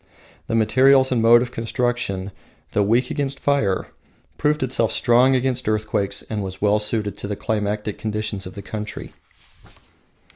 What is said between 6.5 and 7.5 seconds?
well suited to the